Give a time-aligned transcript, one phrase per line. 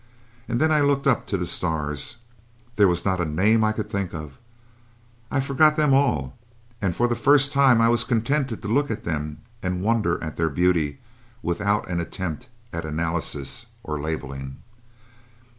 [0.47, 2.15] And then I looked up to the stars.
[2.75, 4.39] There was not a name I could think of
[5.29, 6.35] I forgot them all,
[6.81, 10.37] and for the first time I was contented to look at them and wonder at
[10.37, 10.97] their beauty
[11.43, 14.63] without an attempt at analysis or labelling.